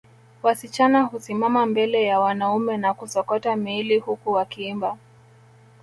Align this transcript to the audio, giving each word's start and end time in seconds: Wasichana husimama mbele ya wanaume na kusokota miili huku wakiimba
Wasichana 0.43 1.01
husimama 1.01 1.65
mbele 1.65 2.03
ya 2.03 2.19
wanaume 2.19 2.77
na 2.77 2.93
kusokota 2.93 3.55
miili 3.55 3.99
huku 3.99 4.31
wakiimba 4.31 4.97